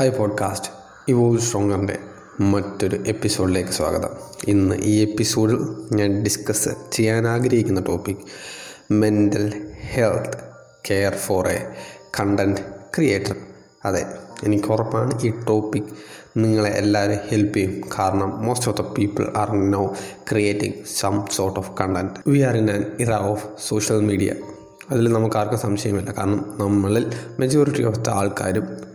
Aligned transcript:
Hi 0.00 0.18
podcast 0.18 0.70
ഇവോൾ 1.08 1.38
സ്ട്രോങ്ങറിന്റെ 1.38 1.98
മറ്റൊരു 2.40 3.04
എപ്പിസോഡിലേക്ക് 3.06 3.70
സ്വാഗതം. 3.70 4.08
ഇന്ന് 4.48 4.76
ഈ 4.76 5.02
എപ്പിസോഡിൽ 5.02 5.58
ഞാൻ 5.92 6.22
ഡിസ്കസ് 6.22 6.68
ചെയ്യാൻ 6.92 7.28
ആഗ്രഹിക്കുന്ന 7.28 7.80
topic 7.80 8.16
mental 8.90 9.70
health 9.80 10.38
care 10.90 11.12
for 11.12 11.48
a 11.48 11.74
content 12.20 12.60
creator 12.96 13.36
അതെ 13.84 14.06
എനിക്ക് 14.44 14.64
ഉറപ്പാണ് 14.64 15.20
ഈ 15.22 15.32
ടോപ്പിക് 15.48 15.82
നിങ്ങളെ 16.36 16.70
എല്ലാവരും 16.70 17.18
ഹെൽപ്പ് 17.28 17.54
ചെയ്യും. 17.54 17.80
കാരണം 17.98 18.44
most 18.44 18.70
of 18.70 18.78
the 18.78 18.80
people 18.80 19.32
are 19.36 19.70
now 19.70 19.94
creating 20.30 20.74
some 21.00 21.24
sort 21.32 21.58
of 21.58 21.70
content 21.80 22.30
we 22.30 22.38
are 22.38 22.56
in 22.56 22.70
an 22.70 22.84
era 23.00 23.12
of 23.12 23.46
social 23.68 24.00
media 24.00 24.32
അതിൽ 24.90 25.12
നമുക്ക് 25.12 25.36
ആർക്കും 25.36 25.58
സംശയമില്ല. 25.58 26.14
കാരണം 26.18 26.54
നമ്മളിൽ 26.58 27.12
മെജോറിറ്റി 27.38 27.82
ഓഫ് 27.82 27.98
ദ 27.98 28.08
ആൾക്കാരും 28.08 28.90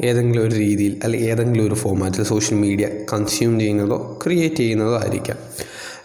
ഏതെങ്കിലും 0.00 0.42
ഒരു 0.44 0.54
രീതിയിൽ 0.54 1.00
അല്ലെങ്കിൽ 1.04 1.30
ഏതെങ്കിലും 1.30 1.66
ഒരു 1.66 1.74
ഫോമാറ്റിൽ 1.74 2.24
സോഷ്യൽ 2.24 2.58
മീഡിയ 2.58 2.88
കൺസ്യൂം 3.12 3.60
ചെയ്യുന്നതോ 3.60 4.18
ക്രിയേറ്റ് 4.24 4.56
ചെയ്യുന്നതോ 4.56 4.98
ആയിരിക്കാം. 4.98 5.36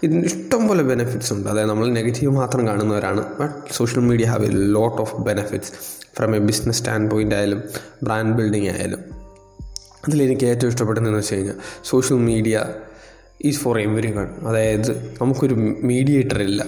ഇതിന് 0.04 0.26
ഇഷ്ടംപോലെ 0.26 0.84
ബെനിഫിറ്റ്സ് 0.84 1.34
ഉണ്ട്. 1.34 1.50
അതായത് 1.50 1.70
നമ്മൾ 1.70 1.88
നെഗറ്റീവ് 1.88 2.32
മാത്രം 2.32 2.68
കാണുന്നവരാണ് 2.68 3.38
but 3.40 3.74
social 3.74 4.00
media 4.00 4.26
have 4.26 4.46
a 4.46 4.50
lot 4.52 5.02
of 5.02 5.16
benefits 5.16 5.72
from 6.18 6.36
a 6.36 6.40
business 6.40 6.78
stand 6.78 7.12
point 7.12 7.36
ആയാലും 7.36 7.64
ബ്രാൻഡ് 8.04 8.36
ബിൽഡിംഗ് 8.36 8.70
ആയാലും. 8.70 9.00
അതിലെനിക്ക് 10.08 10.46
ഏറ്റവും 10.46 10.70
ഇഷ്ടപ്പെടുന്നതെന്ന് 10.70 11.20
വെച്ച് 11.20 11.36
കഴിഞ്ഞാൽ 11.36 11.54
social 11.86 12.18
media 12.18 12.66
is 13.46 13.60
for 13.60 13.80
everyone 14.12 14.28
അതായത് 14.48 15.14
നമുക്കൊരു 15.22 15.54
മീഡിയേറ്റർ 15.82 16.42
ഇല്ല. 16.42 16.66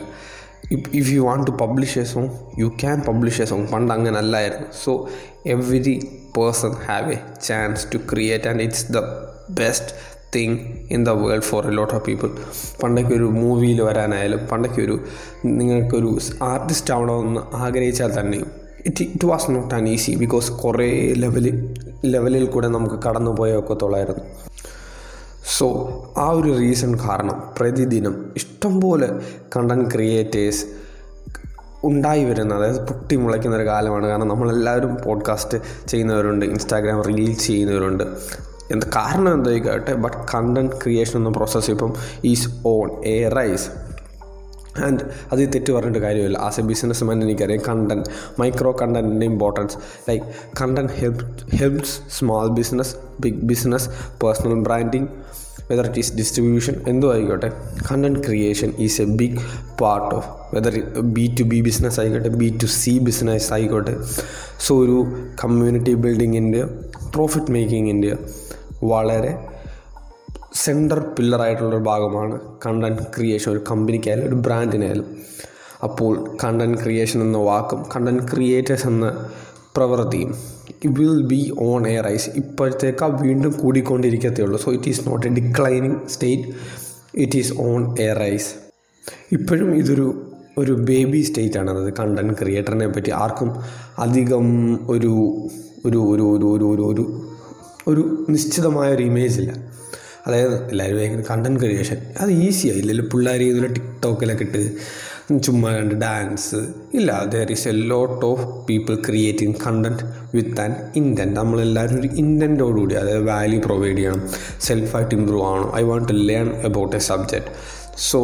If 1.00 1.10
you 1.12 1.22
want 1.22 1.48
to 1.48 1.52
publish 1.52 2.00
a 2.00 2.04
song 2.04 2.30
you 2.60 2.72
can 2.82 3.02
publish 3.02 3.42
a 3.42 3.46
song 3.46 3.68
പണ്ട് 3.68 3.94
അങ്ങനെ 3.94 4.18
അല്ലായിരുന്നു. 4.18 4.68
So 4.86 5.10
every 5.46 5.96
person 6.38 6.72
have 6.86 7.12
a 7.14 7.20
chance 7.42 7.88
to 7.94 7.98
create 7.98 8.48
and 8.48 8.62
it's 8.62 8.86
the 8.92 9.00
best 9.50 9.92
thing 10.36 10.58
in 10.90 11.06
the 11.06 11.09
world 11.09 11.42
for 11.42 11.68
a 11.68 11.70
lot 11.70 11.94
of 11.94 12.06
people 12.06 12.30
പണ്ടൊക്കെ 12.84 13.14
ഒരു 13.14 13.23
മൂവിയിൽ 13.23 13.81
വരാനായാലും 13.81 14.48
പണ്ടൊക്കെ 14.52 14.81
ഒരു 14.81 15.00
നിങ്ങൾക്കൊരു 15.45 16.12
artist 16.44 16.94
ആവണമെന്ന് 16.94 17.42
ആഗ്രഹിച്ചാൽ 17.56 18.20
തന്നെയും 18.20 18.50
it 18.86 19.03
it 19.03 19.25
was 19.25 19.52
not 19.52 19.75
an 19.75 19.90
easy 19.90 20.16
because 20.16 20.52
കുറേ 20.52 21.14
ലെവലിൽ 21.14 21.58
ലെവലിൽ 22.06 22.46
കൂടെ 22.46 22.68
നമുക്ക് 22.68 23.09
കടന്നു 23.09 23.31
പോയൊക്കത്തുള്ളായിരുന്നു 23.31 24.23
സോ 25.45 25.67
ആ 26.17 26.30
ഒരു 26.30 26.58
റീസൺ 26.58 26.97
കാരണം 27.09 27.44
പ്രതിദിനം 27.59 28.31
ഇഷ്ടംപോലെ 28.36 29.20
കണ്ടന്റ് 29.58 29.92
ക്രിയേറ്റേഴ്സ് 29.92 30.66
ഉണ്ടായി 31.84 32.25
വരുന്ന 32.25 32.53
അതായത് 32.53 32.88
പൊട്ടി 32.88 33.16
മുളയ്ക്കുന്ന 33.16 33.56
ഒരു 33.56 33.66
കാലമാണ്. 33.66 34.08
കാരണം 34.08 34.28
നമ്മളെല്ലാവരും 34.28 34.97
പോഡ്കാസ്റ്റ് 35.06 35.58
ചെയ്യുന്നവരുണ്ട് 35.88 36.45
ഇൻസ്റ്റാഗ്രാം 36.45 37.02
റീൽസ് 37.02 37.47
ചെയ്യുന്നവരുണ്ട്. 37.47 38.03
എന്ത് 38.72 38.86
കാരണം 38.86 39.34
എന്തായിക്കോട്ടെ 39.34 39.94
ബട്ട് 39.94 40.17
കണ്ടന്റ് 40.36 40.75
ക്രിയേഷൻ 40.75 41.19
എന്ന 41.19 41.30
പ്രോസസ്സ് 41.30 41.72
ഇപ്പം 41.72 41.94
is 42.25 42.50
on 42.66 43.06
a 43.06 43.28
rise 43.28 43.69
and 44.77 45.00
അത് 45.31 45.39
തെറ്റ് 45.39 45.73
പറഞ്ഞിട്ട് 45.73 46.00
കാര്യമില്ല. 46.00 46.38
ആസ് 46.38 46.59
എ 46.59 46.64
ബിസിനസ് 46.64 47.03
മാൻ 47.03 47.23
എനിക്കറിയാം. 47.23 47.61
Content 47.67 48.09
micro 48.39 48.75
കണ്ടന്റിന്റെ 48.81 49.25
importance 49.25 49.78
like 50.09 50.25
content 50.61 50.94
help 50.94 51.55
helps 51.55 52.00
small 52.19 52.47
business 52.47 52.95
big 53.19 53.36
business 53.36 53.89
personal 54.23 54.53
branding 54.53 55.08
whether 55.72 55.86
it 55.86 56.00
is 56.00 56.16
distribution 56.17 56.81
എന്തോ 56.88 57.13
ആയിക്കോട്ടെ. 57.13 57.52
Content 57.91 58.19
creation 58.19 58.73
is 58.80 59.02
a 59.02 59.05
big 59.05 59.38
part 59.81 60.16
of 60.16 60.55
whether 60.55 61.02
B 61.02 61.35
to 61.39 61.44
B 61.44 61.61
business 61.61 62.00
ആയിക്കോട്ടെ 62.00 62.30
B 62.30 62.58
to 62.61 62.66
C 62.66 63.00
business 63.00 63.53
ആയിക്കോട്ടെ. 63.53 63.97
So 64.59 64.83
ഒരു 64.83 65.13
community 65.44 65.94
ബിൽഡിങ്ങിന്റെയോ 65.94 66.69
profit 67.16 67.52
മേക്കിങ്ങിന്റെയോ 67.52 68.16
വളരെ 68.83 69.47
centre 70.52 70.99
പില്ലറായിട്ടുള്ളൊരു 70.99 71.83
ഭാഗമാണ് 71.83 72.39
content 72.66 73.02
creation 73.16 73.52
ഒരു 73.52 73.59
കമ്പനിക്കായാലും 73.59 74.27
ഒരു 74.27 74.35
ബ്രാൻഡിനായാലും 74.35 75.17
അപ്പോൾ 75.84 76.38
കണ്ടന്റ് 76.44 76.78
ക്രിയേഷൻ 76.78 77.22
എന്ന 77.22 77.38
വാക്കും 77.38 77.85
കണ്ടന്റ് 77.95 78.23
ക്രിയേറ്റേഴ്സ് 78.31 78.88
എന്ന 78.88 79.29
പ്രവൃത്തിയും 79.78 80.35
will 80.85 81.23
be 81.23 81.51
on 81.59 81.88
a 81.88 82.07
rise 82.07 82.29
ഇപ്പോഴത്തേക്കാ 82.29 83.07
വീണ്ടും 83.07 83.51
കൂടിക്കൊണ്ടിരിക്കത്തേ 83.51 84.44
ഉള്ളൂ 84.44 84.57
so 84.57 84.72
it 84.72 84.90
is 84.90 85.09
not 85.09 85.28
a 85.28 85.29
declining 85.29 86.07
state 86.07 86.47
it 87.16 87.38
is 87.38 87.53
on 87.59 87.97
a 88.00 88.19
rise. 88.23 88.56
ഇപ്പോഴും 89.31 89.75
ഇതൊരു 89.75 90.28
ഒരു 90.57 90.72
ബേബി 90.72 91.22
സ്റ്റേറ്റ് 91.22 91.57
ആണ് 91.57 91.69
അതായത് 91.69 91.94
കണ്ടന്റ് 92.00 92.34
ക്രിയേറ്ററിനെ 92.34 92.88
പറ്റി. 92.88 93.11
ആർക്കും 93.11 93.56
അധികം 94.00 94.47
ഒരു 94.90 95.13
ഒരു 95.85 96.00
ഒരു 96.00 96.23
ഒരു 96.35 96.45
ഒരു 96.56 96.85
ഒരു 96.85 97.06
ഒരു 97.88 98.25
നിശ്ചിതമായ 98.29 98.94
ഒരു 98.94 99.03
ഇമേജ് 99.03 99.40
ഇല്ല. 99.41 99.71
അതായത് 100.26 100.70
എല്ലാവരും 100.72 101.24
കണ്ടന്റ് 101.30 101.59
ക്രിയേഷൻ 101.59 102.00
അത് 102.22 102.32
ഈസിയാണ് 102.48 102.80
ഇല്ലല്ലോ 102.82 103.06
പിള്ളേർ 103.14 103.44
ഇതിൽ 103.44 103.66
ടിക്ടോക്കിലൊക്കെ 103.78 104.44
ഇട്ട് 104.44 104.62
ചുമ്മാ 105.46 105.70
കണ്ട് 105.78 105.96
ഡാൻസ് 105.96 106.59
ഇല്ല 107.00 107.12
there 107.34 107.52
is 107.52 107.68
a 107.68 107.72
lot 107.92 108.26
of 108.26 108.66
people 108.68 108.96
creating 109.08 109.56
content 109.66 110.04
with 110.36 110.62
an 110.62 110.76
intent 110.96 111.36
നമ്മളെല്ലാവരും 111.40 112.00
ഒരു 112.00 112.09
ഇന്റന്റോടുകൂടി 112.24 112.96
അതായത് 112.96 113.26
വാല്യൂ 113.30 113.59
പ്രൊവൈഡ് 113.62 113.98
ചെയ്യണം. 113.98 114.22
സെൽഫായിട്ട് 114.62 115.16
ഇമ്പ്രൂവ് 115.16 115.44
ആവണം. 115.44 115.76
I 115.76 115.82
want 115.82 116.09
to 116.09 116.14
learn 116.14 116.50
about 116.66 116.96
a 116.96 117.00
subject 117.00 117.52
so 118.09 118.22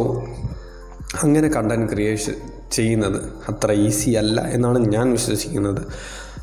അങ്ങനെ 1.22 1.48
കണ്ടന്റ് 1.48 1.88
ക്രിയേഷൻ 1.92 2.34
ചെയ്യുന്നത് 2.70 3.20
അത്ര 3.48 3.72
ഈസി 3.72 4.10
അല്ല 4.10 4.40
എന്നാണ് 4.40 4.78
ഞാൻ 4.78 5.12
വിശ്വസിക്കുന്നത്. 5.12 5.82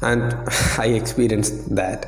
ആൻഡ് 0.03 0.49
ഐ 0.81 0.93
എക്സ്പീരിയൻസ് 0.93 1.51
ദാറ്റ് 1.67 2.01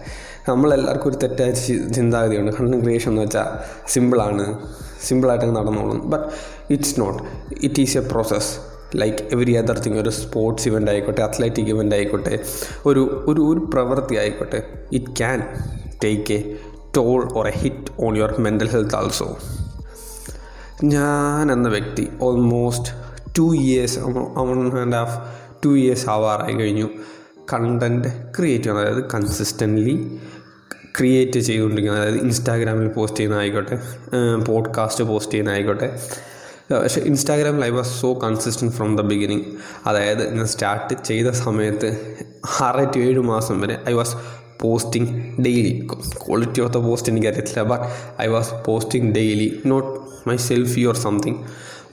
നമ്മളെല്ലാവർക്കും 0.49 1.09
ഒരു 1.09 1.17
തെറ്റായ 1.17 1.51
ചിന്താഗതിയുണ്ട്. 1.95 2.51
കണ്ടന്റ് 2.51 2.83
ക്രിയേഷൻ 2.83 3.11
എന്ന് 3.11 3.21
വെച്ചാൽ 3.21 3.47
സിമ്പിളാണ്. 3.87 4.59
സിമ്പിളായിട്ട് 5.07 5.45
നടന്നോളും. 5.45 6.09
But 6.09 6.25
it's 6.73 6.99
not 6.99 7.23
it 7.63 7.81
is 7.81 7.97
a 7.97 8.01
process 8.01 8.77
like 8.95 9.17
every 9.17 9.53
other 9.53 9.79
thing 9.79 9.99
ഒരു 9.99 10.09
സ്പോർട്സ് 10.09 10.67
ഇവന്റ് 10.67 10.91
ആയിക്കോട്ടെ 10.91 11.21
അത്ലറ്റിക് 11.21 11.67
ഇവന്റ് 11.67 11.95
ആയിക്കോട്ടെ 11.95 12.39
ഒരു 12.85 13.25
ഒരു 13.27 13.41
ഒരു 13.41 13.59
പ്രവൃത്തി 13.59 14.15
ആയിക്കോട്ടെ 14.15 14.63
it 14.91 15.05
can 15.05 15.43
take 16.03 16.33
a 16.33 16.55
toll 16.97 17.33
or 17.33 17.47
a 17.47 17.51
hit 17.57 18.03
on 18.05 18.17
your 18.17 18.35
mental 18.39 18.69
health 18.69 18.95
also 18.95 19.37
ഞാൻ 20.83 21.51
എന്ന 21.51 21.67
വ്യക്തി 21.69 22.09
almost 22.21 22.89
two 23.37 23.55
years 23.55 23.99
one 23.99 24.79
and 24.79 24.95
half 24.95 25.17
two 25.65 25.69
years 25.69 26.09
ആവാറായി 26.09 26.53
കഴിഞ്ഞു. 26.53 26.89
കണ്ടന്റ് 27.51 28.07
ക്രിയേറ്റ് 28.37 28.63
ചെയ്യുന്നത് 28.63 28.87
അതായത് 28.87 29.09
കൺസിസ്റ്റന്റ്ലി 29.13 30.17
ക്രിയേറ്റ് 30.97 31.39
ചെയ്തുകൊണ്ടിരിക്കുന്നത് 31.39 32.03
അതായത് 32.03 32.21
ഇൻസ്റ്റാഗ്രാമിൽ 32.21 32.87
പോസ്റ്റ് 32.87 33.19
ചെയ്യുന്ന 33.19 33.37
ആയിക്കോട്ടെ 33.37 33.75
പോഡ്കാസ്റ്റ് 34.45 35.03
പോസ്റ്റ് 35.03 35.33
ചെയ്യുന്ന 35.33 35.49
ആയിക്കോട്ടെ 35.49 35.99
പക്ഷേ 36.71 37.01
ഇൻസ്റ്റാഗ്രാമിൽ 37.01 37.65
I 37.65 37.69
was 37.69 38.01
so 38.01 38.13
consistent 38.13 38.75
from 38.75 38.97
the 38.97 39.01
beginning 39.01 39.41
അതായത് 39.85 40.37
ഞാൻ 40.37 40.47
സ്റ്റാർട്ട് 40.47 41.03
ചെയ്ത 41.03 41.27
സമയത്ത് 41.27 41.89
ആറ് 42.61 42.95
ടു 42.95 42.99
ഏഴ് 42.99 43.19
മാസം 43.19 43.61
വരെ 43.61 43.83
I 43.89 43.93
was 43.93 44.15
posting 44.61 45.41
daily 45.41 45.87
quality 46.27 46.61
of 46.61 46.73
the 46.73 46.77
post 46.77 47.11
എനിക്കറിയത്തില്ല 47.11 47.63
but 47.63 47.85
I 48.21 48.27
was 48.27 48.53
posting 48.65 49.13
daily 49.13 49.61
not 49.65 49.89
my 50.29 50.37
selfie 50.37 50.85
or 50.85 50.95
something 50.95 51.35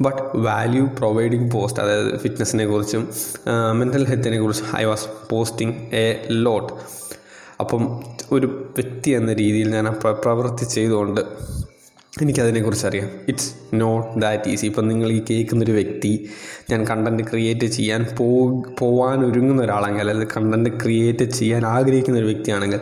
but 0.01 0.37
value 0.37 0.87
providing 0.87 1.51
post 1.51 1.81
അതായത് 1.81 2.19
ഫിറ്റ്നസ്സിനെ 2.19 2.67
കുറിച്ചും 2.67 3.09
മെന്റൽ 3.73 4.07
ഹെൽത്തിനെ 4.07 4.41
കുറിച്ചും 4.41 4.67
I 4.79 4.85
was 4.85 5.05
posting 5.31 5.95
a 5.97 6.27
lot 6.31 6.73
അപ്പം 7.61 8.05
ഒരു 8.33 8.47
വ്യക്തി 8.47 9.11
എന്ന 9.11 9.33
രീതിയിൽ 9.33 9.71
ഞാൻ 9.71 9.85
പ്രവൃത്തി 10.13 10.65
ചെയ്തുകൊണ്ട് 10.65 11.21
എനിക്കതിനെക്കുറിച്ച് 12.23 12.87
അറിയാം. 12.87 13.11
ഇറ്റ്സ് 13.29 13.53
നോട്ട് 13.75 14.23
ദാറ്റ് 14.23 14.49
ഈസി 14.49 14.67
ഇപ്പം 14.67 14.89
നിങ്ങൾ 14.89 15.11
ഈ 15.11 15.23
കേൾക്കുന്നൊരു 15.31 15.73
വ്യക്തി 15.73 16.29
ഞാൻ 16.71 16.85
കണ്ടന്റ് 16.85 17.23
ക്രിയേറ്റ് 17.23 17.67
ചെയ്യാൻ 17.67 18.07
പോ 18.17 18.51
ഒരുങ്ങുന്ന 19.27 19.63
ഒരാളെങ്കിൽ 19.63 20.01
അല്ലെങ്കിൽ 20.01 20.29
കണ്ടന്റ് 20.37 20.71
ക്രിയേറ്റ് 20.71 21.25
ചെയ്യാൻ 21.25 21.67
ആഗ്രഹിക്കുന്ന 21.67 22.19
ഒരു 22.19 22.27
വ്യക്തിയാണെങ്കിൽ 22.27 22.81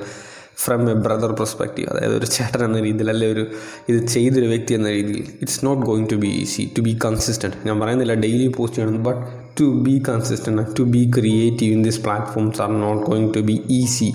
ഫ്രം 0.56 0.90
എ 0.90 0.94
ബ്രദർ 0.94 1.32
പെർസ്പെക്റ്റീവ് 1.32 1.88
അതായത് 1.88 2.14
ഒരു 2.16 2.26
ചേട്ടൻ 2.26 2.64
എന്ന 2.64 2.78
രീതിയിൽ 2.78 3.10
അല്ലെ 3.10 3.28
ഒരു 3.32 3.44
ഇത് 3.88 4.06
ചെയ്തൊരു 4.06 4.46
വ്യക്തി 4.46 4.74
എന്ന 4.74 4.88
രീതിയിൽ 4.88 5.26
it's 5.42 5.66
not 5.66 5.86
going 5.86 6.08
to 6.08 6.16
be 6.16 6.30
easy 6.42 6.64
to 6.76 6.80
be 6.80 6.98
consistent 7.04 7.56
ഞാൻ 7.66 7.80
പറയുന്നില്ല 7.80 8.14
ഡെയിലി 8.14 8.48
പോസ്റ്റ് 8.48 8.78
ചെയ്യണം 8.78 9.02
but 9.02 9.22
to 9.60 9.68
be 9.82 10.02
consistent 10.08 10.64
to 10.78 10.82
be 10.82 11.10
creative 11.14 11.72
in 11.72 11.82
this 11.82 12.00
platforms 12.00 12.62
are 12.62 12.72
not 12.78 13.06
going 13.06 13.34
to 13.34 13.40
be 13.40 13.62
easy 13.70 14.10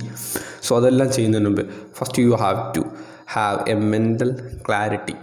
so 0.61 0.77
അതെല്ലാം 0.77 1.11
ചെയ്യുന്നതിന് 1.11 1.49
മുമ്പ് 1.49 1.63
first 1.99 2.23
you 2.23 2.35
have 2.35 2.75
to 2.75 2.83
have 3.29 3.69
a 3.69 3.73
mental 3.89 4.31
clarity 4.67 5.15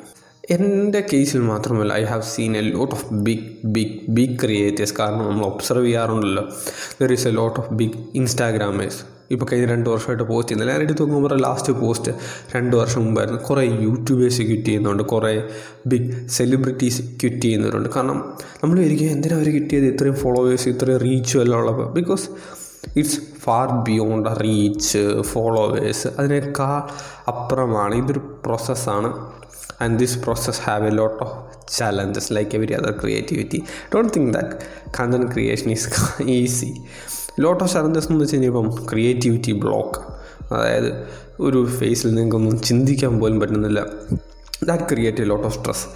എന്റെ 0.51 1.01
കേസിൽ 1.13 1.41
മാത്രമല്ല 1.43 1.93
I 1.93 2.05
have 2.05 2.23
seen 2.23 2.57
a 2.57 2.63
lot 2.69 2.95
of 2.95 3.15
big 3.23 3.45
big 3.65 3.95
big 4.09 4.39
creators 4.39 4.95
കാരണം 4.99 5.25
നമ്മൾ 5.27 5.45
observe 5.45 5.87
ചെയ്യാറുണ്ടല്ലോ. 5.87 6.45
There 7.01 7.13
is 7.13 7.29
a 7.29 7.31
lot 7.31 7.61
of 7.61 7.75
big 7.75 7.99
ഇൻസ്റ്റാഗ്രാമേഴ്സ് 8.15 9.01
ഇപ്പോൾ 9.31 9.47
കഴിഞ്ഞ 9.53 9.67
രണ്ട് 9.67 9.91
വർഷമായിട്ട് 9.91 10.23
പോസ്റ്റ് 10.23 10.49
ചെയ്യുന്നില്ല. 10.49 10.73
ഞാൻ 10.73 10.83
എടുത്ത് 10.83 11.03
നോക്കുമ്പോൾ 11.03 11.41
ലാസ്റ്റ് 11.41 11.73
പോസ്റ്റ് 11.73 12.13
രണ്ട് 12.55 12.77
വർഷം 12.77 13.05
മുമ്പായിരുന്നു. 13.05 13.41
കുറേ 13.41 13.63
യൂട്യൂബേഴ്സ് 13.63 14.43
ക്വിറ്റ് 14.43 14.65
ചെയ്യുന്നുണ്ട്. 14.65 15.03
കുറേ 15.03 15.43
ബിഗ് 15.87 16.29
സെലിബ്രിറ്റീസ് 16.29 17.03
ക്വിറ്റ് 17.03 17.41
ചെയ്യുന്നവരുണ്ട്. 17.41 17.89
കാരണം 17.89 18.37
നമ്മൾ 18.63 18.79
വിചാരിക്കും 18.79 19.11
എന്തിനാണ് 19.11 19.41
അവർ 19.41 19.53
കിട്ടിയത് 19.53 19.85
ഇത്രയും 19.85 20.15
ഫോളോവേഴ്സ് 20.15 20.69
ഇത്രയും 20.69 20.99
റീച്ചും 20.99 21.41
എല്ലാം 21.41 21.61
ഉള്ളപ്പോൾ 21.61 21.93
because 21.93 22.29
it's 22.97 23.21
far 23.45 23.85
beyond 23.85 24.29
reach 24.41 25.23
followers 25.23 26.09
അതിനേക്കാൾ 26.19 26.83
അപ്പുറമാണ് 27.29 27.95
ഇതൊരു 27.95 28.19
പ്രോസസ്സാണ് 28.19 29.11
and 29.83 29.99
this 29.99 30.19
process 30.19 30.61
have 30.61 30.87
a 30.87 30.91
lot 30.91 31.23
of 31.25 31.55
challenges 31.69 32.33
like 32.33 32.57
every 32.57 32.75
other 32.75 32.91
creativity 32.91 33.63
don't 33.95 34.15
think 34.15 34.33
that 34.33 34.57
content 35.01 35.33
creation 35.33 35.71
is 35.71 35.89
easy 36.23 36.85
lot 37.43 37.61
of 37.65 37.73
challenges 37.75 38.09
എന്ന് 38.11 38.21
വെച്ച് 38.23 38.35
കഴിഞ്ഞാൽ 38.35 38.51
ഇപ്പം 38.53 38.87
ക്രിയേറ്റിവിറ്റി 38.91 39.53
ബ്ലോക്ക് 39.53 40.01
അതായത് 40.55 40.91
ഒരു 41.41 41.61
ഫേസിൽ 41.79 42.15
നിങ്ങൾക്കൊന്നും 42.15 42.57
ചിന്തിക്കാൻ 42.61 43.21
പോലും 43.21 43.41
പറ്റുന്നില്ല. 43.41 43.81
That 44.69 44.85
create 44.91 45.23
a 45.25 45.25
lot 45.31 45.47
of 45.49 45.57
stress 45.59 45.87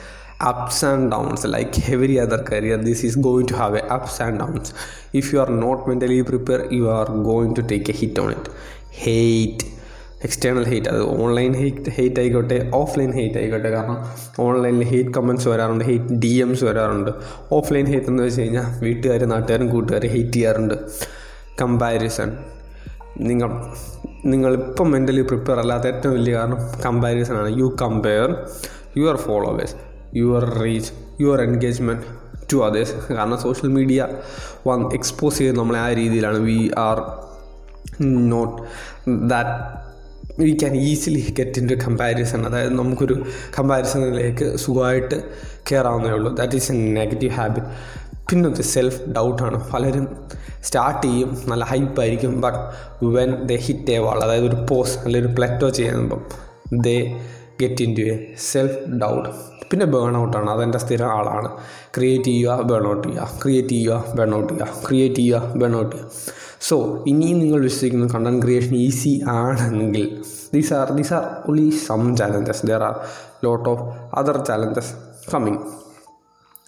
ups 0.50 0.84
and 0.84 1.06
downs 1.12 1.46
like 1.54 1.80
every 1.94 2.16
other 2.24 2.40
career 2.50 2.78
this 2.88 3.06
is 3.06 3.18
going 3.18 3.48
to 3.52 3.56
have 3.60 3.76
a 3.78 3.82
ups 3.96 4.22
and 4.26 4.38
downs 4.42 4.72
if 5.20 5.28
you 5.34 5.38
are 5.44 5.50
not 5.64 5.82
mentally 5.90 6.20
prepare 6.30 6.60
you 6.78 6.84
are 6.98 7.08
going 7.30 7.54
to 7.58 7.64
take 7.72 7.90
a 7.94 7.96
hit 8.00 8.20
on 8.22 8.30
it 8.36 8.50
hate 9.06 9.64
external 10.26 10.64
hate 10.70 10.88
അത് 10.92 11.02
online 11.24 11.52
hate 11.62 11.90
hate 11.96 12.20
ആയിക്കോട്ടെ 12.20 12.58
offline 12.80 13.10
hate 13.18 13.38
ആയിക്കോട്ടെ. 13.40 13.70
കാരണം 13.76 13.98
ഓൺലൈനിൽ 14.46 14.86
hate 14.92 15.12
comments 15.18 15.48
വരാറുണ്ട് 15.52 15.84
hate 15.90 16.16
D 16.24 16.32
എംസ് 16.44 16.64
വരാറുണ്ട്. 16.68 17.10
Offline 17.58 17.86
hate 17.92 18.10
എന്ന് 18.12 18.22
വെച്ച് 18.22 18.40
കഴിഞ്ഞാൽ 18.42 18.66
വീട്ടുകാർ 18.86 19.24
നാട്ടുകാരും 19.34 19.68
കൂട്ടുകാരും 19.74 20.10
ഹെയ്റ്റ് 20.16 20.36
ചെയ്യാറുണ്ട്. 20.38 20.76
കമ്പാരിസൺ 21.60 22.36
നിങ്ങൾ 23.20 23.50
നിങ്ങളിപ്പം 24.24 24.90
മെന്റലി 24.90 25.20
പ്രിപ്പയർ 25.20 25.58
അല്ലാത്ത 25.58 25.86
ഏറ്റവും 25.86 26.14
വലിയ 26.14 26.34
കാരണം 26.34 26.58
കമ്പാരിസൺ 26.84 27.36
ആണ്. 27.36 27.58
You 27.58 27.76
compare 27.82 28.46
your 28.96 29.16
followers 29.16 29.74
your 30.16 30.44
reach 30.60 30.92
your 31.20 31.42
engagement 31.42 32.02
to 32.52 32.56
others 32.56 33.12
കാരണം 33.14 33.38
സോഷ്യൽ 33.38 33.70
മീഡിയ 33.70 34.08
വൺ 34.68 34.92
എക്സ്പോസ് 34.92 35.38
ചെയ്ത് 35.38 35.58
നമ്മളെ 35.58 35.78
ആ 35.78 35.92
രീതിയിലാണ്. 35.92 36.38
We 36.38 36.70
are 36.78 36.98
not 38.04 38.62
that 39.28 39.88
we 40.42 40.50
can 40.50 40.76
easily 40.76 41.34
get 41.38 41.58
in 41.60 41.68
to 41.68 41.74
comparison 41.74 42.46
അതായത് 42.46 42.74
നമുക്കൊരു 42.78 43.24
കമ്പാരിസണിലേക്ക് 43.58 44.56
സുഖമായിട്ട് 44.56 45.16
കയറാവുന്നേ 45.72 46.10
ഉള്ളൂ. 46.10 46.34
That 46.34 46.56
is 46.56 46.72
a 46.72 46.74
negative 46.74 47.32
habit 47.32 47.66
പിന്നത്തെ 48.30 48.62
സെൽഫ് 48.62 49.00
ഡൗട്ടാണ് 49.12 49.70
പലരും 49.72 50.06
സ്റ്റാർട്ട് 50.62 51.06
ചെയ്യും 51.06 51.42
നല്ല 51.48 51.64
ഹൈപ്പായിരിക്കും 51.64 52.40
but 52.40 52.58
when 53.02 53.46
the 53.46 53.52
hit 53.52 53.92
a 53.92 53.98
wall 53.98 54.24
അതായത് 54.24 54.44
ഒരു 54.44 54.56
പോസ് 54.70 54.98
അല്ലെങ്കിൽ 54.98 55.28
ഒരു 55.28 55.34
പ്ലറ്റോ 55.34 55.70
ചെയ്യുമ്പം 55.70 56.20
they 56.72 56.96
get 57.60 57.82
in 57.82 57.96
to 57.96 58.00
a 58.00 58.36
self 58.36 58.78
doubt 59.02 59.28
പിന്നെ 59.70 59.86
ബേൺ 59.86 60.16
ഔട്ടാണ് 60.16 60.50
അതെന്റെ 60.50 60.78
സ്ഥിരം 60.78 61.06
ആളാണ്. 61.06 61.48
ക്രിയേറ്റ് 61.96 62.24
ചെയ്യുക 62.24 62.62
ബേൺ 62.62 62.86
ഔട്ട് 62.86 63.08
ചെയ്യുക. 63.08 63.40
ക്രിയേറ്റ് 63.42 63.68
ചെയ്യുക 63.68 64.04
ബേൺ 64.14 64.34
ഔട്ട് 64.34 64.52
ചെയ്യുക. 64.52 64.68
ക്രിയേറ്റ് 64.86 65.14
ചെയ്യുക 65.14 65.52
ബേൺ 65.56 65.76
ഔട്ട് 65.76 65.96
ചെയ്യുക. 65.96 66.10
സോ 66.60 67.04
ഇനിയും 67.06 67.38
നിങ്ങൾ 67.38 67.60
വിശ്വസിക്കുന്ന 67.60 68.06
കണ്ടന്റ് 68.06 68.42
ക്രിയേഷൻ 68.42 68.76
ഈസി 68.76 69.22
ആണെങ്കിൽ 69.26 70.22
these 70.54 70.74
are 70.74 70.92
these 70.92 71.14
are 71.14 71.24
only 71.50 71.70
some 71.70 72.16
challenges 72.16 72.66
there 72.66 72.82
are 72.82 72.94
lot 73.44 73.68
of 73.68 73.82
other 74.14 74.44
challenges 74.44 74.94
coming 75.34 75.87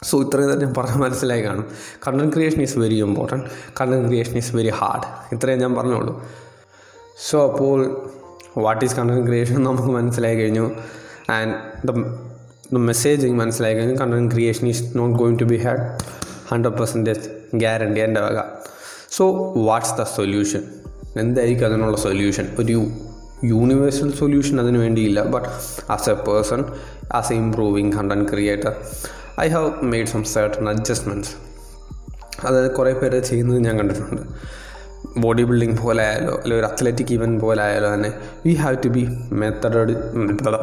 so 0.02 0.20
ഇത്രയും 0.22 0.52
തന്നെ 0.52 0.64
ഞാൻ 0.64 0.74
പറഞ്ഞ് 0.76 0.96
മനസ്സിലായി 1.02 1.42
കാണും. 1.42 1.64
Content 2.06 2.32
creation 2.32 2.62
is 2.62 2.78
very 2.78 2.98
important 3.02 3.44
content 3.80 4.06
creation 4.06 4.36
is 4.36 4.56
very 4.56 4.68
hard 4.68 5.34
ഇത്രയും 5.34 5.58
ഞാൻ 5.58 5.74
പറഞ്ഞോളൂ. 5.74 6.22
സോ 7.30 7.52
അപ്പോൾ 7.52 7.78
വാട്ട് 8.58 8.84
ഈസ് 8.84 8.96
കണ്ടന്റ് 8.96 9.26
ക്രിയേഷൻ 9.26 9.64
നമുക്ക് 9.64 9.88
മനസ്സിലായി 9.88 10.36
കഴിഞ്ഞു. 10.36 10.70
ആൻഡ് 11.30 11.54
ദ 11.88 11.90
മെസ്സേജ് 12.76 13.26
മനസ്സിലായി 13.26 13.74
കഴിഞ്ഞു. 13.74 13.96
Content 13.96 14.30
creation 14.34 14.68
is 14.68 14.84
not 14.96 15.18
going 15.18 15.38
to 15.38 15.44
be 15.44 15.56
hard 15.56 15.84
hundred 16.50 16.78
percentage 16.78 17.20
guarantee 17.54 18.00
എന്റെ 18.00 18.20
വക. 18.20 18.38
സോ 19.10 19.52
വാട്ട്സ് 19.56 19.94
ദ 19.98 20.02
സൊല്യൂഷൻ 20.02 20.62
എന്തായിരിക്കും 21.16 21.66
അതിനുള്ള 21.66 21.96
സൊല്യൂഷൻ 21.96 22.56
ഒരു 22.58 22.90
യൂണിവേഴ്സൽ 23.44 24.12
സൊല്യൂഷൻ 24.12 24.60
അതിന് 24.60 24.78
വേണ്ടിയില്ല. 24.78 25.22
But 25.22 25.48
as 25.90 26.10
a 26.10 26.14
person 26.14 26.64
as 27.12 27.32
a 27.32 27.36
improving 27.36 27.92
content 27.92 28.30
creator 28.30 28.74
I 29.40 29.48
have 29.48 29.70
made 29.82 30.08
some 30.08 30.24
certain 30.24 30.68
adjustments 30.68 31.34
അതായത് 32.46 32.70
കുറേ 32.74 32.92
പേര് 32.92 33.20
ചെയ്യുന്നത് 33.20 33.64
ഞാൻ 33.64 33.78
കണ്ടിട്ടുണ്ട്. 33.78 34.22
ബോഡി 35.16 35.42
ബിൽഡിംഗ് 35.42 35.78
പോലെ 35.78 36.02
ആയാലോ 36.02 36.32
അല്ലെങ്കിൽ 36.32 36.54
ഒരു 36.54 36.66
അത്ലറ്റിക് 36.66 37.12
ഇവന്റ് 37.12 37.40
പോലെ 37.40 37.62
ആയാലോ 37.62 37.94
തന്നെ 37.94 38.10
we 38.46 38.54
have 38.54 38.76
to 38.84 38.88
be 38.88 39.08
method 39.32 40.56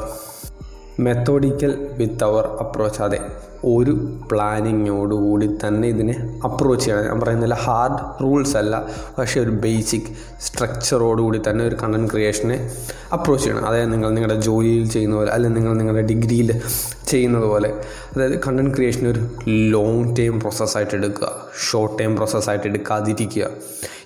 methodical 0.99 1.88
with 1.97 2.23
our 2.23 2.45
approach 2.45 3.01
അതെ 3.01 3.19
ഒരു 3.65 3.91
പ്ലാനിങ്ങോടുകൂടി 4.31 5.47
തന്നെ 5.63 5.88
ഇതിനെ 5.88 6.13
അപ്രോച്ച് 6.45 6.85
ചെയ്യണം. 6.85 7.05
ഞാൻ 7.05 7.19
പറയുന്നില്ല 7.19 7.55
ഹാർഡ് 7.55 8.23
റൂൾസ് 8.23 8.57
അല്ല 8.57 8.88
പക്ഷേ 9.17 9.41
ഒരു 9.41 9.49
ബേസിക് 9.49 10.09
സ്ട്രക്ചറോടുകൂടി 10.41 11.41
തന്നെ 11.49 11.65
ഒരു 11.65 11.75
കണ്ടന്റ് 11.83 12.11
ക്രിയേഷനെ 12.11 12.71
അപ്രോച്ച് 13.13 13.45
ചെയ്യണം. 13.45 13.67
അതായത് 13.67 13.94
നിങ്ങൾ 13.94 14.09
നിങ്ങളുടെ 14.09 14.41
ജോലിയിൽ 14.41 14.89
ചെയ്യുന്ന 14.89 15.15
പോലെ 15.15 15.31
അല്ലെങ്കിൽ 15.31 15.59
നിങ്ങൾ 15.59 15.77
നിങ്ങളുടെ 15.77 16.01
ഡിഗ്രിയിൽ 16.01 16.61
ചെയ്യുന്നത് 17.07 17.45
പോലെ. 17.45 17.69
അതായത് 18.15 18.39
കണ്ടന്റ് 18.47 18.75
ക്രിയേഷൻ 18.75 19.07
ഒരു 19.07 19.19
ലോങ് 19.47 20.15
ടൈം 20.15 20.39
പ്രോസസ്സായിട്ട് 20.39 20.95
എടുക്കുക 20.95 21.31
ഷോർട്ട് 21.71 22.00
ടൈം 22.00 22.15
പ്രോസസ്സായിട്ട് 22.15 22.67
എടുക്കാതിരിക്കുക. 22.67 23.47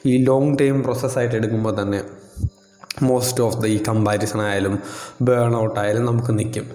ഈ 0.05 0.25
ലോങ് 0.25 0.57
ടൈം 0.61 0.83
പ്രോസസ്സായിട്ട് 0.83 1.35
എടുക്കുമ്പോൾ 1.35 1.81
തന്നെ 1.81 2.01
മോസ്റ്റ് 3.01 3.43
ഓഫ് 3.43 3.57
ദ 3.61 3.65
ഈ 3.65 3.83
കമ്പാരിസൺ 3.83 4.41
ആയാലും 4.41 4.79
ബേൺ 5.21 5.55
ഔട്ട് 5.55 5.79
ആയാലും 5.79 6.05
നമുക്ക് 6.05 6.39
നിൽക്കും 6.39 6.67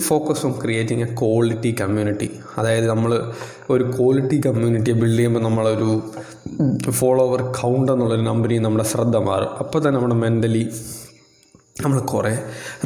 focus 0.00 0.46
on 0.46 0.52
creating 0.60 1.02
a 1.02 1.14
quality 1.14 1.76
community 1.80 2.30
അതായത് 2.58 2.86
നമ്മൾ 2.88 3.32
ഒരു 3.70 3.84
ക്വാളിറ്റി 3.98 4.40
കമ്മ്യൂണിറ്റിയെ 4.46 4.94
ബിൽഡ് 4.94 5.16
ചെയ്യുമ്പോൾ 5.16 5.40
നമ്മളൊരു 5.40 6.02
ഫോളോവർ 6.90 7.42
കൗണ്ട് 7.42 7.92
എന്നുള്ളൊരു 7.92 8.22
നമ്പറിൽ 8.22 8.58
നമ്മുടെ 8.58 8.84
ശ്രദ്ധ 8.84 9.16
മാറും. 9.16 9.48
അപ്പോൾ 9.48 9.78
തന്നെ 9.78 9.90
നമ്മുടെ 9.90 10.14
മെന്റലി 10.14 10.72
നമ്മൾ 11.84 12.00
കുറേ 12.00 12.38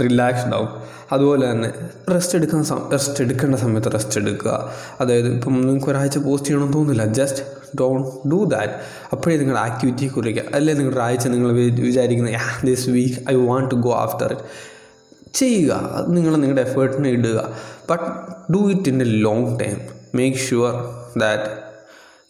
റിലാക്സ്ഡ് 0.03 0.55
ആവും. 0.55 0.69
അതുപോലെ 1.13 1.51
തന്നെ 1.51 1.71
റെസ്റ്റ് 2.15 2.39
എടുക്കുന്ന 2.39 2.89
റെസ്റ്റ് 2.93 3.25
എടുക്കേണ്ട 3.25 3.55
സമയത്ത് 3.55 3.93
റെസ്റ്റ് 3.93 4.21
എടുക്കുക. 4.21 4.71
അതായത് 5.01 5.35
ഇപ്പം 5.35 5.61
നിങ്ങൾക്ക് 5.61 5.91
ഒരാഴ്ച 5.91 6.19
പോസ്റ്റ് 6.19 6.49
ചെയ്യണമെന്ന് 6.49 6.75
തോന്നുന്നില്ല. 6.75 7.13
ജസ്റ്റ് 7.13 7.43
ഡോൺ 7.81 8.29
ഡു 8.31 8.45
ദാറ്റ് 8.45 8.73
അപ്പോഴേ 9.13 9.37
നിങ്ങളുടെ 9.37 9.61
ആക്ടിവിറ്റി 9.61 10.07
കുറയ്ക്കുക 10.07 10.55
അല്ലേ 10.55 10.75
നിങ്ങളുടെ 10.75 11.01
ആഴ്ച 11.01 11.27
നിങ്ങൾ 11.29 11.53
വിചാരിക്കുന്ന 11.87 12.31
this 12.65 12.91
week 12.91 13.31
I 13.31 13.35
want 13.35 13.71
to 13.71 13.75
go 13.75 13.95
after 13.95 14.33
it 14.33 15.39
ചെയ്യുക. 15.39 15.73
അത് 15.73 16.17
നിങ്ങൾ 16.17 16.37
നിങ്ങളുടെ 16.37 16.63
എഫേർട്ടിനെ 16.63 17.09
ഇടുക. 17.09 17.39
But 17.91 18.05
do 18.53 18.61
it 18.71 18.89
in 18.89 19.03
a 19.03 19.05
long 19.05 19.61
time 19.61 19.77
make 20.15 20.37
sure 20.37 20.75
that 21.21 21.49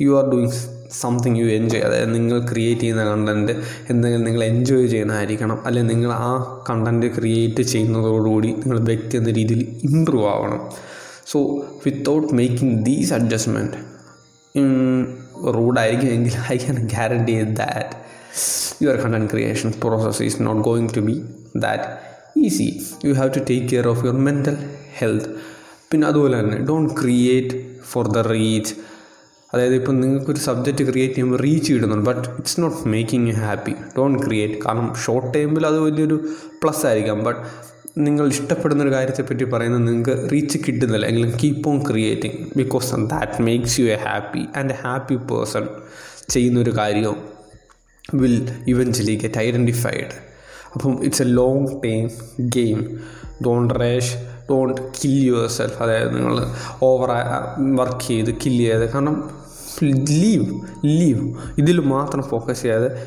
you 0.04 0.18
are 0.18 0.24
doing 0.30 0.52
something 1.00 1.38
you 1.38 1.46
enjoy 1.46 1.82
അതായത് 1.82 2.14
നിങ്ങൾ 2.14 2.38
ക്രിയേറ്റ് 2.50 2.80
ചെയ്യുന്ന 2.80 3.04
കണ്ടന്റ് 3.04 3.52
എന്തെങ്കിലും 3.90 4.24
നിങ്ങൾ 4.24 4.44
എൻജോയ് 4.44 4.86
ചെയ്യുന്നതായിരിക്കണം. 4.86 5.66
അല്ലെങ്കിൽ 5.66 5.92
നിങ്ങൾ 5.94 6.12
ആ 6.12 6.28
കണ്ടന്റ് 6.70 7.06
ക്രിയേറ്റ് 7.06 7.62
ചെയ്യുന്നതോടുകൂടി 7.62 8.48
നിങ്ങൾ 8.52 8.78
വ്യക്തി 8.80 9.16
എന്ന 9.16 9.30
രീതിയിൽ 9.30 9.62
ഇമ്പ്രൂവ് 9.82 10.28
ആവണം. 10.28 10.60
So 11.26 11.38
without 11.86 12.34
making 12.34 12.86
these 12.86 13.12
adjustment 13.14 13.76
റൂഡായിരിക്കും 15.54 16.08
എങ്കിൽ 16.08 16.34
I 16.50 16.56
can 16.56 16.86
guarantee 16.86 17.42
that 17.42 17.92
your 18.82 18.96
content 18.96 19.30
creation 19.30 19.70
process 19.70 20.22
is 20.22 20.42
not 20.42 20.62
going 20.62 20.88
to 20.88 21.00
be 21.00 21.16
that 21.56 21.86
easy 22.40 22.68
you 23.04 23.12
have 23.12 23.30
to 23.34 23.38
take 23.38 23.68
care 23.70 23.88
of 23.88 24.04
your 24.06 24.18
mental 24.20 24.56
health 24.98 25.28
പിന്നെ 25.92 26.06
അതുപോലെ 26.06 26.40
തന്നെ 26.40 26.58
don't 26.58 27.00
create 27.00 27.56
for 27.82 28.08
the 28.08 28.18
reach 28.18 28.74
അതായത് 29.54 29.74
ഇപ്പം 29.74 30.00
നിങ്ങൾക്കൊരു 30.00 30.38
subject 30.38 30.84
create 30.84 31.14
ചെയ്യുമ്പോൾ 31.14 31.36
reach 31.36 31.72
കിട്ടുന്നുണ്ട് 31.72 32.06
but 32.06 32.28
it's 32.28 32.60
not 32.60 32.88
making 32.88 33.28
you 33.28 33.34
happy 33.34 33.74
don't 33.98 34.18
create 34.22 34.66
കാരണം 34.66 34.94
short 34.94 35.34
ടൈമിൽ 35.34 35.66
അത് 35.66 35.78
വലിയൊരു 35.80 36.16
പ്ലസ് 36.62 36.86
ആയിരിക്കാം 36.86 37.24
ബട്ട് 37.24 37.40
നിങ്ങൾ 37.98 38.28
ഇഷ്ടപ്പെടുന്ന 38.28 38.82
ഒരു 38.82 38.90
കാര്യത്തെപ്പറ്റി 38.90 39.44
പറയുന്നത് 39.44 39.88
നിങ്ങൾക്ക് 39.88 40.32
റീച്ച് 40.32 40.58
കിട്ടുന്നില്ല. 40.58 41.06
എങ്കിലും 41.06 41.32
keep 41.44 41.68
on 41.68 41.90
creating 41.90 42.36
because 42.56 42.94
that 42.94 43.42
makes 43.42 43.80
you 43.80 43.86
a 43.86 43.98
happy 44.06 44.46
and 44.56 44.72
a 44.72 44.76
happy 44.82 45.14
person 45.14 45.68
ചെയ്യുന്നൊരു 46.28 46.70
കാര്യം 46.70 47.16
വിൽ 48.14 48.48
ഇവൻച്വലി 48.68 49.16
ഗെറ്റ് 49.16 49.38
ഐഡന്റിഫൈഡ് 49.38 50.14
അപ്പം 50.74 51.04
it's 51.04 51.22
a 51.22 51.24
long 51.24 51.66
time 51.66 52.10
game 52.40 52.98
don't 53.44 53.74
rush 53.74 54.16
don't 54.50 54.82
kill 54.82 55.24
your 55.24 55.48
self 55.48 55.82
അതായത് 55.82 56.16
നിങ്ങൾ 56.16 56.46
ഓവർ 56.82 57.10
വർക്ക് 57.76 58.08
ചെയ്ത് 58.08 58.34
kill 58.34 58.58
ചെയ്ത് 58.58 58.92
കാരണം 58.92 59.30
leave 59.84 60.60
leave 60.84 61.34
ഇതിൽ 61.58 61.80
മാത്രം 61.80 62.22
ഫോക്കസ് 62.22 62.62
ചെയ്യാതെ 62.62 63.06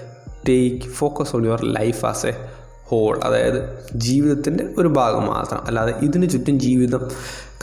take 0.50 0.82
focus 0.82 1.36
on 1.36 1.46
your 1.46 1.66
life 1.66 2.06
as 2.06 2.26
a 2.26 2.59
whole 2.90 3.20
അതായത് 3.24 3.80
ജീവിതത്തിന്റെ 3.96 4.70
ഒരു 4.78 4.88
ഭാഗം 4.88 5.26
മാത്രം. 5.26 5.66
അല്ലാതെ 5.66 5.94
ഇതിന് 6.02 6.30
ചുറ്റും 6.30 6.60
ജീവിതം 6.60 7.08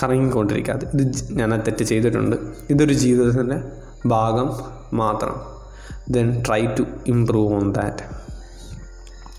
കറങ്ങിക്കൊണ്ടിരിക്കാതെ 0.03 0.87
ഇത് 0.95 1.13
ഞാൻ 1.31 1.55
അത് 1.55 1.61
തെറ്റ് 1.61 1.85
ചെയ്തിട്ടുണ്ട്. 1.85 2.37
ഇതൊരു 2.71 2.95
ജീവിതത്തിന്റെ 2.95 3.59
ഭാഗം 4.07 4.49
മാത്രം. 4.93 5.35
Then 6.09 6.43
try 6.47 6.67
to 6.67 6.85
improve 7.07 7.55
on 7.55 7.73
that 7.73 8.26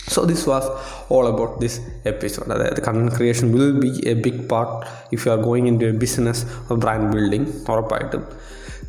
so 0.09 0.23
this 0.23 0.49
was 0.49 0.65
all 1.13 1.27
about 1.27 1.61
this 1.61 1.79
episode 2.05 2.53
അതായത് 2.53 2.83
content 2.87 3.17
creation 3.17 3.51
will 3.53 3.71
be 3.71 4.03
a 4.07 4.13
big 4.13 4.49
part 4.49 4.87
if 5.13 5.27
you 5.27 5.31
are 5.31 5.39
going 5.39 5.67
in 5.67 5.79
to 5.79 5.85
a 5.85 5.91
business 5.91 6.73
brand 6.73 7.13
building 7.13 7.47
ഉറപ്പായിട്ടും. 7.71 8.23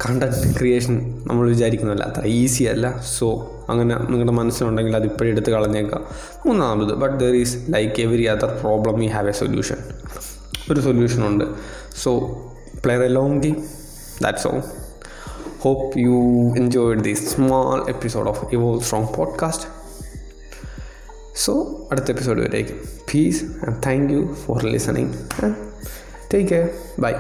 കണ്ടന്റ് 0.07 0.59
ക്രിയേഷൻ 0.59 1.25
നമ്മൾ 1.27 1.49
വിചാരിക്കുന്നതല്ല 1.49 2.05
അത്ര 2.05 2.27
easy 2.27 2.65
അല്ല. 2.65 3.01
So 3.01 3.53
അങ്ങനെ 3.69 3.97
നിങ്ങളുടെ 3.97 4.33
മനസ്സിലുണ്ടെങ്കിൽ 4.33 4.97
അത് 4.97 5.05
ഇപ്പോഴും 5.05 5.31
എടുത്ത് 5.31 5.51
കളഞ്ഞേക്കാം 5.51 6.05
മൂന്നാമത് 6.47 6.95
but 6.95 7.21
there 7.21 7.35
is 7.35 7.57
like 7.71 8.03
every 8.03 8.25
other 8.25 8.59
problem 8.61 9.05
you 9.05 9.09
have 9.09 9.29
a 9.29 9.33
solution 9.33 9.77
ഒരു 10.73 10.81
സൊല്യൂഷൻ 10.81 11.27
ഉണ്ട്. 11.27 11.45
So 11.97 12.21
play 12.85 12.95
a 12.95 13.09
long 13.09 13.43
game 13.43 13.65
that's 14.23 14.49
all 14.49 14.63
hope 15.67 15.87
you 15.99 16.19
enjoyed 16.61 17.01
this 17.05 17.21
small 17.35 17.79
episode 17.93 18.29
of 18.33 18.37
evolve 18.57 18.83
strong 18.83 19.07
podcast. 19.17 19.78
So 21.45 21.53
അടുത്ത 21.91 22.09
എപ്പിസോഡ് 22.11 22.41
വരേക്കും 22.41 22.79
peace 23.13 23.45
and 23.45 23.77
thank 23.87 24.13
you 24.13 24.21
for 24.47 24.65
listening 24.65 25.13
and 25.45 25.57
take 26.33 26.49
care 26.49 26.69
bye 26.99 27.13